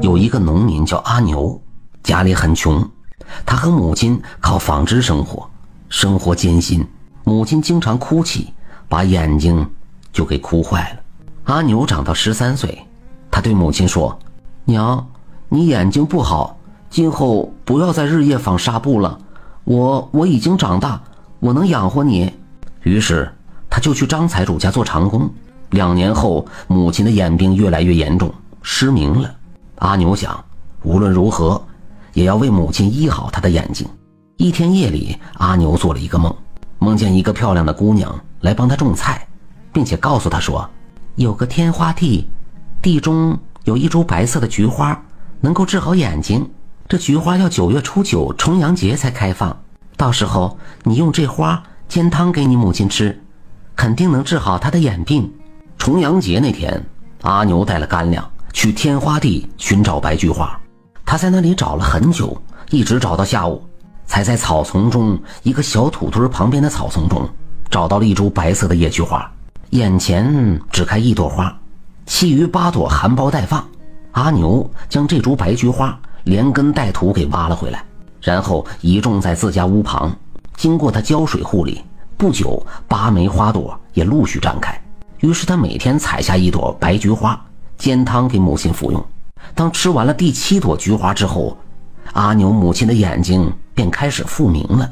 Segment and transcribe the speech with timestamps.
[0.00, 1.60] 有一个农民叫阿牛，
[2.02, 2.88] 家里很穷，
[3.44, 5.48] 他和母亲靠纺织生活，
[5.90, 6.86] 生活艰辛。
[7.22, 8.52] 母亲经常哭泣，
[8.88, 9.68] 把眼睛
[10.10, 11.00] 就给哭坏了。
[11.44, 12.82] 阿牛长到十三岁，
[13.30, 14.18] 他对母亲说
[14.64, 15.06] ：“娘，
[15.50, 16.58] 你眼睛不好，
[16.88, 19.18] 今后不要再日夜纺纱布了。
[19.64, 21.00] 我我已经长大，
[21.40, 22.32] 我能养活你。”
[22.82, 23.30] 于是
[23.68, 25.28] 他就去张财主家做长工。
[25.70, 28.32] 两年后，母亲的眼病越来越严重，
[28.62, 29.30] 失明了。
[29.80, 30.44] 阿牛想，
[30.82, 31.60] 无论如何，
[32.12, 33.88] 也要为母亲医好她的眼睛。
[34.36, 36.34] 一天夜里，阿牛做了一个梦，
[36.78, 39.26] 梦见一个漂亮的姑娘来帮他种菜，
[39.72, 40.68] 并且告诉他说，
[41.14, 42.28] 有个天花地，
[42.82, 45.02] 地中有一株白色的菊花，
[45.40, 46.46] 能够治好眼睛。
[46.86, 49.58] 这菊花要九月初九重阳节才开放，
[49.96, 53.18] 到时候你用这花煎汤给你母亲吃，
[53.74, 55.32] 肯定能治好她的眼病。
[55.78, 56.84] 重阳节那天，
[57.22, 58.30] 阿牛带了干粮。
[58.52, 60.58] 去天花地寻找白菊花，
[61.04, 62.36] 他在那里找了很久，
[62.70, 63.62] 一直找到下午，
[64.06, 67.28] 才在草丛中一个小土堆旁边的草丛中
[67.70, 69.30] 找到了一株白色的野菊花。
[69.70, 71.56] 眼前只开一朵花，
[72.06, 73.64] 其余八朵含苞待放。
[74.12, 77.84] 阿牛将这株白菊花连根带土给挖了回来，
[78.20, 80.14] 然后移种在自家屋旁。
[80.56, 81.82] 经过他浇水护理，
[82.16, 84.76] 不久八枚花朵也陆续绽开。
[85.20, 87.40] 于是他每天采下一朵白菊花。
[87.80, 89.04] 煎汤给母亲服用。
[89.54, 91.56] 当吃完了第七朵菊花之后，
[92.12, 94.88] 阿牛母亲的眼睛便开始复明了。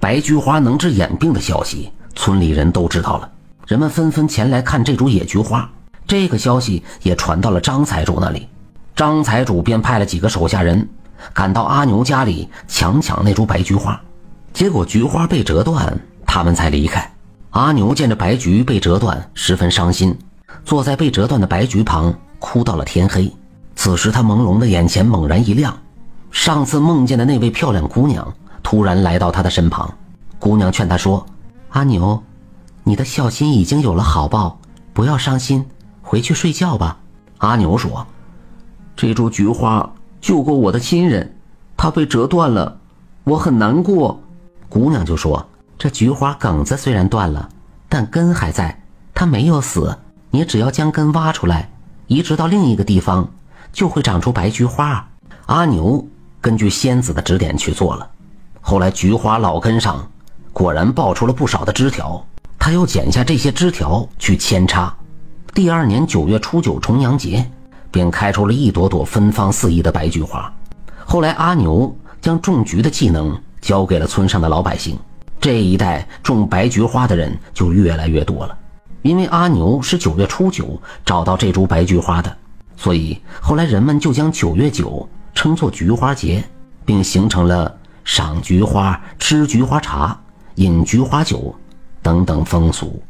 [0.00, 3.30] 白菊花能治眼病的消息，村里人都知道了，
[3.66, 5.70] 人们纷纷前来看这株野菊花。
[6.06, 8.48] 这个消息也传到了张财主那里，
[8.96, 10.88] 张财主便派了几个手下人
[11.34, 14.00] 赶到阿牛家里强抢那株白菊花。
[14.54, 15.96] 结果菊花被折断，
[16.26, 17.08] 他们才离开。
[17.50, 20.16] 阿牛见着白菊被折断，十分伤心，
[20.64, 22.12] 坐在被折断的白菊旁。
[22.40, 23.32] 哭到了天黑，
[23.76, 25.72] 此时他朦胧的眼前猛然一亮，
[26.32, 28.26] 上次梦见的那位漂亮姑娘
[28.62, 29.88] 突然来到他的身旁。
[30.38, 31.24] 姑娘劝他说
[31.70, 32.20] ：“阿牛，
[32.82, 34.58] 你的孝心已经有了好报，
[34.92, 35.64] 不要伤心，
[36.02, 36.98] 回去睡觉吧。”
[37.38, 38.06] 阿牛说
[38.96, 39.88] ：“这株菊花
[40.20, 41.36] 救过我的亲人，
[41.76, 42.78] 它被折断了，
[43.24, 44.18] 我很难过。”
[44.68, 45.46] 姑娘就说
[45.78, 47.48] ：“这菊花梗子虽然断了，
[47.88, 48.82] 但根还在，
[49.14, 49.96] 它没有死。
[50.30, 51.69] 你只要将根挖出来。”
[52.10, 53.30] 移植到另一个地方，
[53.72, 55.08] 就会长出白菊花。
[55.46, 56.04] 阿牛
[56.40, 58.10] 根据仙子的指点去做了，
[58.60, 60.10] 后来菊花老根上
[60.52, 62.20] 果然爆出了不少的枝条。
[62.58, 64.92] 他又剪下这些枝条去扦插，
[65.54, 67.48] 第二年九月初九重阳节，
[67.92, 70.52] 便开出了一朵朵芬芳四溢的白菊花。
[71.04, 74.98] 后来阿牛将种菊的技能交给了村上的老百姓，
[75.40, 78.58] 这一代种白菊花的人就越来越多了。
[79.02, 82.36] 因为阿牛是九月初九找到这株白菊花的，
[82.76, 86.44] 所以后来人们就将九月九称作菊花节，
[86.84, 87.74] 并形成了
[88.04, 90.18] 赏菊花、吃菊花茶、
[90.56, 91.54] 饮菊花酒
[92.02, 93.02] 等等风俗。